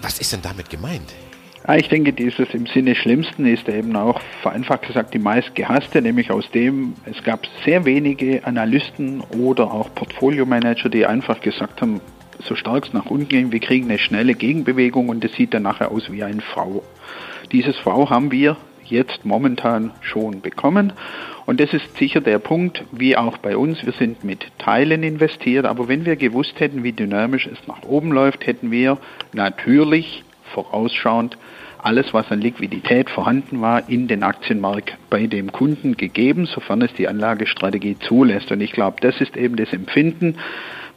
Was 0.00 0.18
ist 0.18 0.32
denn 0.32 0.40
damit 0.42 0.70
gemeint? 0.70 1.12
Ja, 1.68 1.76
ich 1.76 1.88
denke, 1.88 2.12
dieses 2.12 2.54
im 2.54 2.66
Sinne 2.66 2.94
Schlimmsten 2.94 3.44
ist 3.44 3.68
eben 3.68 3.94
auch 3.94 4.20
vereinfacht 4.40 4.86
gesagt 4.86 5.12
die 5.12 5.18
meist 5.18 5.54
gehasste, 5.54 6.00
nämlich 6.00 6.30
aus 6.30 6.50
dem, 6.52 6.94
es 7.04 7.22
gab 7.22 7.46
sehr 7.64 7.84
wenige 7.84 8.44
Analysten 8.46 9.20
oder 9.38 9.70
auch 9.70 9.94
Portfolio-Manager, 9.94 10.88
die 10.88 11.04
einfach 11.04 11.40
gesagt 11.40 11.82
haben, 11.82 12.00
so 12.42 12.56
stark 12.56 12.86
es 12.86 12.92
nach 12.94 13.06
unten 13.06 13.28
ging, 13.28 13.52
wir 13.52 13.60
kriegen 13.60 13.90
eine 13.90 13.98
schnelle 13.98 14.34
Gegenbewegung 14.34 15.10
und 15.10 15.22
das 15.22 15.32
sieht 15.32 15.52
dann 15.52 15.64
nachher 15.64 15.90
aus 15.90 16.10
wie 16.10 16.24
ein 16.24 16.40
V. 16.40 16.82
Dieses 17.52 17.76
V 17.78 18.10
haben 18.10 18.30
wir 18.30 18.56
jetzt 18.84 19.24
momentan 19.24 19.92
schon 20.00 20.40
bekommen. 20.40 20.92
Und 21.46 21.60
das 21.60 21.72
ist 21.72 21.96
sicher 21.96 22.20
der 22.20 22.38
Punkt, 22.38 22.84
wie 22.92 23.16
auch 23.16 23.38
bei 23.38 23.56
uns. 23.56 23.84
Wir 23.84 23.92
sind 23.92 24.24
mit 24.24 24.46
Teilen 24.58 25.02
investiert, 25.02 25.64
aber 25.64 25.88
wenn 25.88 26.04
wir 26.04 26.16
gewusst 26.16 26.58
hätten, 26.60 26.82
wie 26.82 26.92
dynamisch 26.92 27.46
es 27.46 27.66
nach 27.66 27.82
oben 27.82 28.12
läuft, 28.12 28.46
hätten 28.46 28.70
wir 28.70 28.98
natürlich 29.32 30.24
vorausschauend 30.52 31.38
alles, 31.82 32.12
was 32.12 32.30
an 32.30 32.40
Liquidität 32.40 33.08
vorhanden 33.08 33.60
war, 33.62 33.88
in 33.88 34.06
den 34.06 34.22
Aktienmarkt 34.22 34.96
bei 35.08 35.26
dem 35.26 35.50
Kunden 35.50 35.96
gegeben, 35.96 36.46
sofern 36.46 36.82
es 36.82 36.92
die 36.92 37.08
Anlagestrategie 37.08 37.96
zulässt. 38.00 38.52
Und 38.52 38.60
ich 38.60 38.72
glaube, 38.72 38.98
das 39.00 39.20
ist 39.20 39.36
eben 39.36 39.56
das 39.56 39.72
Empfinden. 39.72 40.36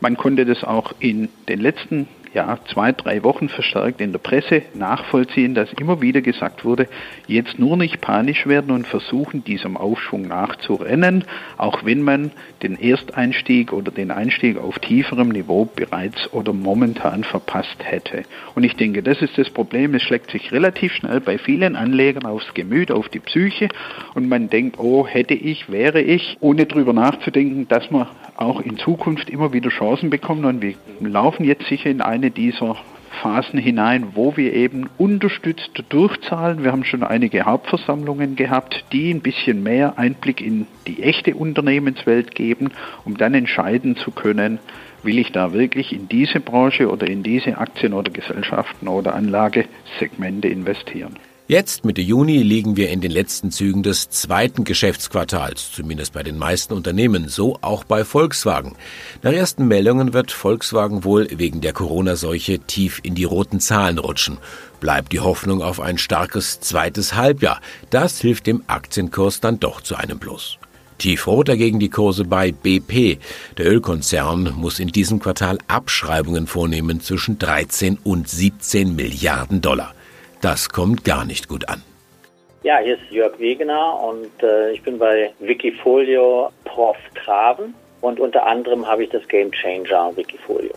Man 0.01 0.17
konnte 0.17 0.45
das 0.45 0.63
auch 0.63 0.93
in 0.99 1.29
den 1.47 1.61
letzten 1.61 2.07
ja, 2.33 2.57
zwei, 2.71 2.91
drei 2.91 3.23
Wochen 3.23 3.47
verstärkt 3.47 4.01
in 4.01 4.11
der 4.11 4.19
Presse 4.19 4.63
nachvollziehen, 4.73 5.53
dass 5.53 5.71
immer 5.73 6.01
wieder 6.01 6.21
gesagt 6.21 6.65
wurde, 6.65 6.87
jetzt 7.27 7.59
nur 7.59 7.77
nicht 7.77 8.01
panisch 8.01 8.47
werden 8.47 8.71
und 8.71 8.87
versuchen, 8.87 9.43
diesem 9.43 9.77
Aufschwung 9.77 10.23
nachzurennen, 10.23 11.25
auch 11.57 11.85
wenn 11.85 12.01
man 12.01 12.31
den 12.63 12.79
Ersteinstieg 12.79 13.71
oder 13.71 13.91
den 13.91 14.09
Einstieg 14.09 14.57
auf 14.57 14.79
tieferem 14.79 15.29
Niveau 15.29 15.65
bereits 15.65 16.31
oder 16.33 16.53
momentan 16.53 17.23
verpasst 17.23 17.77
hätte. 17.79 18.23
Und 18.55 18.63
ich 18.63 18.75
denke, 18.75 19.03
das 19.03 19.21
ist 19.21 19.37
das 19.37 19.49
Problem. 19.49 19.93
Es 19.93 20.01
schlägt 20.01 20.31
sich 20.31 20.51
relativ 20.51 20.93
schnell 20.93 21.19
bei 21.19 21.37
vielen 21.37 21.75
Anlegern 21.75 22.25
aufs 22.25 22.53
Gemüt, 22.53 22.91
auf 22.91 23.09
die 23.09 23.19
Psyche 23.19 23.69
und 24.15 24.27
man 24.27 24.49
denkt, 24.49 24.79
oh, 24.79 25.05
hätte 25.05 25.35
ich, 25.35 25.71
wäre 25.71 26.01
ich, 26.01 26.37
ohne 26.39 26.65
drüber 26.65 26.93
nachzudenken, 26.93 27.67
dass 27.67 27.91
man 27.91 28.07
auch 28.35 28.61
in 28.61 28.77
Zukunft 28.77 29.29
immer 29.29 29.53
wieder 29.53 29.69
Chancen 29.69 30.09
bekommen 30.09 30.45
und 30.45 30.61
wir 30.61 30.73
laufen 30.99 31.43
jetzt 31.43 31.67
sicher 31.67 31.89
in 31.89 32.01
eine 32.01 32.22
dieser 32.31 32.77
Phasen 33.21 33.59
hinein, 33.59 34.15
wo 34.15 34.35
wir 34.35 34.53
eben 34.53 34.89
unterstützt 34.97 35.83
durchzahlen. 35.89 36.63
Wir 36.63 36.71
haben 36.71 36.83
schon 36.83 37.03
einige 37.03 37.45
Hauptversammlungen 37.45 38.35
gehabt, 38.35 38.85
die 38.91 39.13
ein 39.13 39.21
bisschen 39.21 39.63
mehr 39.63 39.97
Einblick 39.97 40.41
in 40.41 40.67
die 40.87 41.03
echte 41.03 41.35
Unternehmenswelt 41.35 42.35
geben, 42.35 42.71
um 43.05 43.17
dann 43.17 43.33
entscheiden 43.33 43.95
zu 43.95 44.11
können, 44.11 44.59
will 45.03 45.19
ich 45.19 45.31
da 45.31 45.53
wirklich 45.53 45.93
in 45.93 46.07
diese 46.07 46.39
Branche 46.39 46.89
oder 46.89 47.07
in 47.07 47.23
diese 47.23 47.57
Aktien 47.57 47.93
oder 47.93 48.11
Gesellschaften 48.11 48.87
oder 48.87 49.15
Anlagesegmente 49.15 50.47
investieren. 50.47 51.17
Jetzt, 51.45 51.83
Mitte 51.83 51.99
Juni, 51.99 52.41
liegen 52.41 52.77
wir 52.77 52.89
in 52.89 53.01
den 53.01 53.11
letzten 53.11 53.51
Zügen 53.51 53.83
des 53.83 54.09
zweiten 54.09 54.63
Geschäftsquartals, 54.63 55.73
zumindest 55.73 56.13
bei 56.13 56.23
den 56.23 56.37
meisten 56.37 56.73
Unternehmen, 56.73 57.27
so 57.27 57.57
auch 57.59 57.83
bei 57.83 58.05
Volkswagen. 58.05 58.77
Nach 59.23 59.33
ersten 59.33 59.67
Meldungen 59.67 60.13
wird 60.13 60.31
Volkswagen 60.31 61.03
wohl 61.03 61.27
wegen 61.35 61.59
der 61.59 61.73
Corona-Seuche 61.73 62.59
tief 62.59 63.01
in 63.03 63.13
die 63.13 63.25
roten 63.25 63.59
Zahlen 63.59 63.97
rutschen. 63.97 64.37
Bleibt 64.79 65.11
die 65.11 65.19
Hoffnung 65.19 65.61
auf 65.61 65.81
ein 65.81 65.97
starkes 65.97 66.61
zweites 66.61 67.13
Halbjahr. 67.13 67.59
Das 67.89 68.21
hilft 68.21 68.47
dem 68.47 68.63
Aktienkurs 68.67 69.41
dann 69.41 69.59
doch 69.59 69.81
zu 69.81 69.95
einem 69.97 70.19
Plus. 70.19 70.57
Tiefrot 70.97 71.49
dagegen 71.49 71.81
die 71.81 71.89
Kurse 71.89 72.23
bei 72.23 72.53
BP. 72.53 73.17
Der 73.57 73.69
Ölkonzern 73.69 74.53
muss 74.55 74.79
in 74.79 74.87
diesem 74.87 75.19
Quartal 75.19 75.57
Abschreibungen 75.67 76.47
vornehmen 76.47 77.01
zwischen 77.01 77.37
13 77.37 77.97
und 78.01 78.29
17 78.29 78.95
Milliarden 78.95 79.59
Dollar. 79.59 79.93
Das 80.43 80.67
kommt 80.67 81.05
gar 81.05 81.23
nicht 81.23 81.47
gut 81.47 81.69
an. 81.69 81.81
Ja, 82.63 82.79
hier 82.79 82.95
ist 82.95 83.09
Jörg 83.09 83.39
Wegener 83.39 83.97
und 83.97 84.43
äh, 84.43 84.71
ich 84.73 84.83
bin 84.83 84.99
bei 84.99 85.31
Wikifolio 85.39 86.51
Prof 86.65 86.97
Traven 87.15 87.73
und 88.01 88.19
unter 88.19 88.45
anderem 88.45 88.85
habe 88.85 89.05
ich 89.05 89.09
das 89.09 89.25
Game 89.29 89.53
Changer 89.53 90.11
Wikifolio 90.17 90.73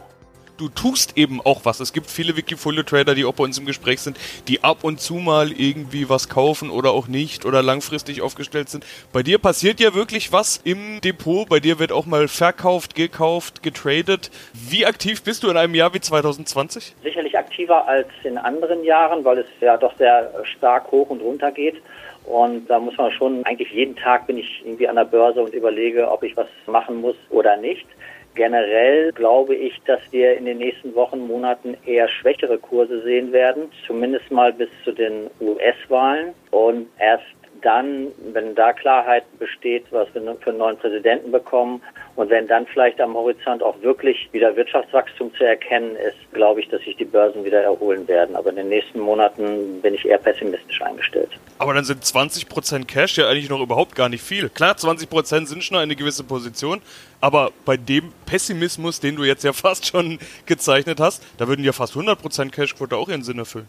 du 0.58 0.68
tust 0.68 1.16
eben 1.16 1.40
auch 1.44 1.64
was. 1.64 1.80
Es 1.80 1.92
gibt 1.92 2.10
viele 2.10 2.36
Wikifolio-Trader, 2.36 3.14
die 3.14 3.24
auch 3.24 3.34
bei 3.34 3.44
uns 3.44 3.58
im 3.58 3.66
Gespräch 3.66 4.00
sind, 4.00 4.18
die 4.48 4.64
ab 4.64 4.78
und 4.82 5.00
zu 5.00 5.14
mal 5.14 5.52
irgendwie 5.52 6.08
was 6.08 6.28
kaufen 6.28 6.70
oder 6.70 6.90
auch 6.90 7.08
nicht 7.08 7.44
oder 7.44 7.62
langfristig 7.62 8.22
aufgestellt 8.22 8.68
sind. 8.68 8.84
Bei 9.12 9.22
dir 9.22 9.38
passiert 9.38 9.80
ja 9.80 9.94
wirklich 9.94 10.32
was 10.32 10.60
im 10.64 11.00
Depot. 11.00 11.48
Bei 11.48 11.60
dir 11.60 11.78
wird 11.78 11.92
auch 11.92 12.06
mal 12.06 12.28
verkauft, 12.28 12.94
gekauft, 12.94 13.62
getradet. 13.62 14.30
Wie 14.52 14.86
aktiv 14.86 15.22
bist 15.22 15.42
du 15.42 15.50
in 15.50 15.56
einem 15.56 15.74
Jahr 15.74 15.94
wie 15.94 16.00
2020? 16.00 16.94
Sicherlich 17.02 17.36
aktiver 17.36 17.86
als 17.86 18.08
in 18.24 18.38
anderen 18.38 18.84
Jahren, 18.84 19.24
weil 19.24 19.38
es 19.38 19.46
ja 19.60 19.76
doch 19.76 19.96
sehr 19.96 20.32
stark 20.44 20.90
hoch 20.90 21.10
und 21.10 21.20
runter 21.20 21.52
geht. 21.52 21.76
Und 22.24 22.68
da 22.68 22.80
muss 22.80 22.96
man 22.96 23.12
schon, 23.12 23.46
eigentlich 23.46 23.70
jeden 23.70 23.94
Tag 23.94 24.26
bin 24.26 24.36
ich 24.36 24.62
irgendwie 24.64 24.88
an 24.88 24.96
der 24.96 25.04
Börse 25.04 25.40
und 25.40 25.54
überlege, 25.54 26.10
ob 26.10 26.24
ich 26.24 26.36
was 26.36 26.48
machen 26.66 27.00
muss 27.00 27.14
oder 27.30 27.56
nicht. 27.56 27.86
Generell 28.36 29.12
glaube 29.12 29.54
ich, 29.54 29.80
dass 29.86 30.00
wir 30.10 30.36
in 30.36 30.44
den 30.44 30.58
nächsten 30.58 30.94
Wochen, 30.94 31.26
Monaten 31.26 31.76
eher 31.86 32.06
schwächere 32.08 32.58
Kurse 32.58 33.02
sehen 33.02 33.32
werden, 33.32 33.72
zumindest 33.86 34.30
mal 34.30 34.52
bis 34.52 34.68
zu 34.84 34.92
den 34.92 35.30
US-Wahlen. 35.40 36.34
Und 36.50 36.86
erst 36.98 37.24
dann, 37.62 38.08
wenn 38.32 38.54
da 38.54 38.72
Klarheit 38.72 39.24
besteht, 39.38 39.86
was 39.90 40.06
wir 40.14 40.22
für 40.40 40.50
einen 40.50 40.58
neuen 40.58 40.76
Präsidenten 40.76 41.32
bekommen 41.32 41.82
und 42.16 42.30
wenn 42.30 42.46
dann 42.48 42.66
vielleicht 42.66 42.98
am 43.00 43.14
Horizont 43.14 43.62
auch 43.62 43.80
wirklich 43.82 44.28
wieder 44.32 44.56
Wirtschaftswachstum 44.56 45.34
zu 45.34 45.44
erkennen 45.44 45.96
ist, 45.96 46.16
glaube 46.32 46.60
ich, 46.60 46.68
dass 46.68 46.80
sich 46.82 46.96
die 46.96 47.04
Börsen 47.04 47.44
wieder 47.44 47.62
erholen 47.62 48.08
werden. 48.08 48.34
Aber 48.34 48.48
in 48.50 48.56
den 48.56 48.70
nächsten 48.70 48.98
Monaten 49.00 49.82
bin 49.82 49.94
ich 49.94 50.06
eher 50.06 50.16
pessimistisch 50.16 50.80
eingestellt. 50.80 51.28
Aber 51.58 51.74
dann 51.74 51.84
sind 51.84 52.02
20% 52.02 52.86
Cash 52.86 53.18
ja 53.18 53.28
eigentlich 53.28 53.50
noch 53.50 53.60
überhaupt 53.60 53.94
gar 53.94 54.08
nicht 54.08 54.22
viel. 54.22 54.48
Klar, 54.48 54.74
20% 54.74 55.46
sind 55.46 55.62
schon 55.62 55.76
eine 55.76 55.94
gewisse 55.94 56.24
Position, 56.24 56.80
aber 57.20 57.50
bei 57.66 57.76
dem 57.76 58.12
Pessimismus, 58.24 58.98
den 58.98 59.16
du 59.16 59.24
jetzt 59.24 59.44
ja 59.44 59.52
fast 59.54 59.86
schon 59.86 60.18
gezeichnet 60.46 61.00
hast, 61.00 61.22
da 61.36 61.48
würden 61.48 61.64
ja 61.64 61.72
fast 61.72 61.94
100% 61.94 62.50
Cashquote 62.50 62.96
auch 62.96 63.10
ihren 63.10 63.22
Sinn 63.22 63.38
erfüllen. 63.38 63.68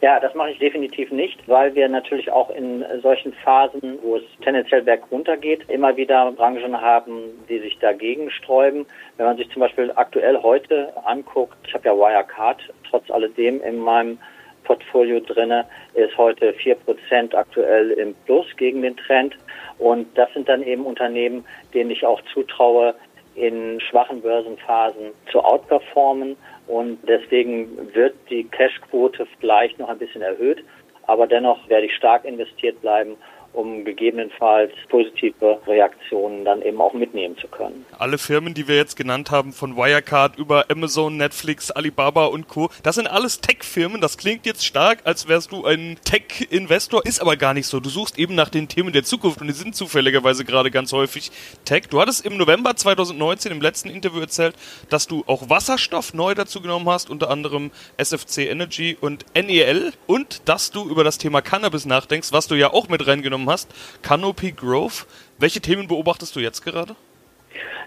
Ja, 0.00 0.20
das 0.20 0.32
mache 0.34 0.50
ich 0.50 0.58
definitiv 0.60 1.10
nicht, 1.10 1.48
weil 1.48 1.74
wir 1.74 1.88
natürlich 1.88 2.30
auch 2.30 2.50
in 2.50 2.84
solchen 3.02 3.32
Phasen, 3.32 3.98
wo 4.02 4.16
es 4.16 4.22
tendenziell 4.42 4.82
bergunter 4.82 5.36
geht, 5.36 5.68
immer 5.68 5.96
wieder 5.96 6.30
Branchen 6.30 6.80
haben, 6.80 7.44
die 7.48 7.58
sich 7.58 7.78
dagegen 7.78 8.30
sträuben. 8.30 8.86
Wenn 9.16 9.26
man 9.26 9.36
sich 9.36 9.50
zum 9.50 9.60
Beispiel 9.60 9.92
aktuell 9.96 10.40
heute 10.40 10.92
anguckt, 11.04 11.56
ich 11.66 11.74
habe 11.74 11.88
ja 11.88 11.96
Wirecard 11.96 12.60
trotz 12.88 13.10
alledem 13.10 13.60
in 13.62 13.78
meinem 13.78 14.18
Portfolio 14.62 15.18
drinne, 15.18 15.64
ist 15.94 16.16
heute 16.16 16.52
vier 16.52 16.76
Prozent 16.76 17.34
aktuell 17.34 17.90
im 17.92 18.14
Plus 18.26 18.46
gegen 18.56 18.82
den 18.82 18.96
Trend. 18.96 19.34
Und 19.78 20.06
das 20.16 20.32
sind 20.32 20.48
dann 20.48 20.62
eben 20.62 20.86
Unternehmen, 20.86 21.44
denen 21.74 21.90
ich 21.90 22.06
auch 22.06 22.20
zutraue, 22.32 22.94
in 23.34 23.80
schwachen 23.80 24.20
Börsenphasen 24.20 25.12
zu 25.30 25.40
outperformen. 25.40 26.36
Und 26.68 26.98
deswegen 27.08 27.94
wird 27.94 28.14
die 28.30 28.44
Cashquote 28.44 29.26
vielleicht 29.40 29.78
noch 29.78 29.88
ein 29.88 29.98
bisschen 29.98 30.22
erhöht. 30.22 30.62
Aber 31.06 31.26
dennoch 31.26 31.68
werde 31.68 31.86
ich 31.86 31.94
stark 31.94 32.24
investiert 32.26 32.80
bleiben 32.82 33.16
um 33.52 33.84
gegebenenfalls 33.84 34.72
positive 34.88 35.60
Reaktionen 35.66 36.44
dann 36.44 36.62
eben 36.62 36.80
auch 36.80 36.92
mitnehmen 36.92 37.36
zu 37.38 37.48
können. 37.48 37.84
Alle 37.98 38.18
Firmen, 38.18 38.54
die 38.54 38.68
wir 38.68 38.76
jetzt 38.76 38.96
genannt 38.96 39.30
haben, 39.30 39.52
von 39.52 39.76
Wirecard 39.76 40.38
über 40.38 40.66
Amazon, 40.70 41.16
Netflix, 41.16 41.70
Alibaba 41.70 42.26
und 42.26 42.48
Co., 42.48 42.70
das 42.82 42.96
sind 42.96 43.08
alles 43.08 43.40
Tech-Firmen. 43.40 44.00
Das 44.00 44.18
klingt 44.18 44.46
jetzt 44.46 44.64
stark, 44.64 45.00
als 45.04 45.28
wärst 45.28 45.52
du 45.52 45.64
ein 45.64 45.96
Tech-Investor, 46.04 47.04
ist 47.04 47.20
aber 47.20 47.36
gar 47.36 47.54
nicht 47.54 47.66
so. 47.66 47.80
Du 47.80 47.88
suchst 47.88 48.18
eben 48.18 48.34
nach 48.34 48.48
den 48.48 48.68
Themen 48.68 48.92
der 48.92 49.04
Zukunft 49.04 49.40
und 49.40 49.48
die 49.48 49.54
sind 49.54 49.74
zufälligerweise 49.74 50.44
gerade 50.44 50.70
ganz 50.70 50.92
häufig 50.92 51.30
Tech. 51.64 51.88
Du 51.90 52.00
hattest 52.00 52.24
im 52.24 52.36
November 52.36 52.76
2019 52.76 53.52
im 53.52 53.60
letzten 53.60 53.90
Interview 53.90 54.20
erzählt, 54.20 54.54
dass 54.88 55.06
du 55.06 55.24
auch 55.26 55.48
Wasserstoff 55.50 56.14
neu 56.14 56.34
dazu 56.34 56.60
genommen 56.60 56.88
hast, 56.88 57.10
unter 57.10 57.30
anderem 57.30 57.70
SFC 57.96 58.48
Energy 58.48 58.96
und 59.00 59.24
NEL 59.34 59.92
und 60.06 60.48
dass 60.48 60.70
du 60.70 60.88
über 60.88 61.04
das 61.04 61.18
Thema 61.18 61.40
Cannabis 61.40 61.86
nachdenkst, 61.86 62.32
was 62.32 62.46
du 62.46 62.54
ja 62.54 62.72
auch 62.72 62.88
mit 62.88 63.06
reingenommen 63.06 63.37
genommen 63.38 63.50
hast. 63.50 63.68
Canopy 64.02 64.52
Grove. 64.52 65.04
Welche 65.38 65.60
Themen 65.60 65.86
beobachtest 65.86 66.34
du 66.34 66.40
jetzt 66.40 66.62
gerade? 66.64 66.96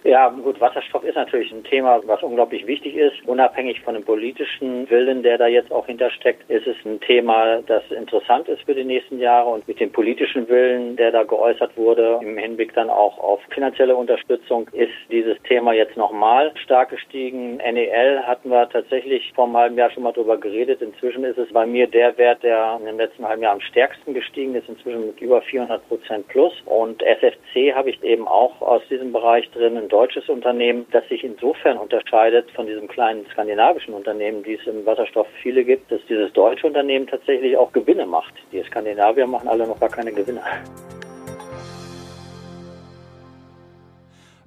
Ja, 0.03 0.29
gut, 0.29 0.59
Wasserstoff 0.59 1.03
ist 1.03 1.13
natürlich 1.13 1.51
ein 1.51 1.63
Thema, 1.63 2.01
was 2.07 2.23
unglaublich 2.23 2.65
wichtig 2.65 2.95
ist. 2.95 3.13
Unabhängig 3.27 3.81
von 3.81 3.93
dem 3.93 4.03
politischen 4.03 4.89
Willen, 4.89 5.21
der 5.21 5.37
da 5.37 5.45
jetzt 5.45 5.71
auch 5.71 5.85
hintersteckt, 5.85 6.49
ist 6.49 6.65
es 6.65 6.75
ein 6.83 6.99
Thema, 7.01 7.61
das 7.67 7.83
interessant 7.91 8.49
ist 8.49 8.63
für 8.63 8.73
die 8.73 8.83
nächsten 8.83 9.19
Jahre. 9.19 9.49
Und 9.49 9.67
mit 9.67 9.79
dem 9.79 9.91
politischen 9.91 10.49
Willen, 10.49 10.95
der 10.95 11.11
da 11.11 11.21
geäußert 11.21 11.77
wurde, 11.77 12.19
im 12.23 12.35
Hinblick 12.35 12.73
dann 12.73 12.89
auch 12.89 13.19
auf 13.19 13.41
finanzielle 13.51 13.95
Unterstützung, 13.95 14.67
ist 14.71 14.91
dieses 15.11 15.39
Thema 15.43 15.73
jetzt 15.73 15.95
nochmal 15.95 16.51
stark 16.55 16.89
gestiegen. 16.89 17.57
NEL 17.57 18.23
hatten 18.25 18.49
wir 18.49 18.67
tatsächlich 18.69 19.31
vor 19.35 19.45
einem 19.45 19.57
halben 19.57 19.77
Jahr 19.77 19.91
schon 19.91 20.01
mal 20.01 20.13
drüber 20.13 20.37
geredet. 20.37 20.81
Inzwischen 20.81 21.23
ist 21.25 21.37
es 21.37 21.53
bei 21.53 21.67
mir 21.67 21.85
der 21.85 22.17
Wert, 22.17 22.41
der 22.41 22.77
in 22.79 22.87
dem 22.87 22.97
letzten 22.97 23.27
halben 23.27 23.43
Jahr 23.43 23.53
am 23.53 23.61
stärksten 23.61 24.15
gestiegen 24.15 24.55
ist, 24.55 24.67
inzwischen 24.67 25.05
mit 25.05 25.21
über 25.21 25.43
400 25.43 25.87
Prozent 25.87 26.27
plus. 26.29 26.53
Und 26.65 27.03
SFC 27.03 27.75
habe 27.75 27.91
ich 27.91 28.01
eben 28.01 28.27
auch 28.27 28.59
aus 28.61 28.81
diesem 28.89 29.11
Bereich 29.11 29.47
drin 29.51 29.77
deutsches 29.91 30.27
Unternehmen, 30.29 30.85
das 30.91 31.07
sich 31.09 31.23
insofern 31.23 31.77
unterscheidet 31.77 32.49
von 32.51 32.65
diesem 32.65 32.87
kleinen 32.87 33.25
skandinavischen 33.31 33.93
Unternehmen, 33.93 34.43
die 34.43 34.53
es 34.53 34.65
im 34.65 34.85
Wasserstoff 34.85 35.27
viele 35.41 35.63
gibt, 35.63 35.91
dass 35.91 35.99
dieses 36.07 36.31
deutsche 36.33 36.67
Unternehmen 36.67 37.07
tatsächlich 37.07 37.57
auch 37.57 37.71
Gewinne 37.71 38.05
macht. 38.05 38.33
Die 38.51 38.63
Skandinavier 38.63 39.27
machen 39.27 39.47
alle 39.47 39.67
noch 39.67 39.79
gar 39.79 39.89
keine 39.89 40.11
Gewinne. 40.11 40.41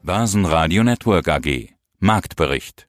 Basen 0.03 0.45
Radio 0.45 0.83
Network 0.83 1.29
AG 1.29 1.69
Marktbericht 1.99 2.87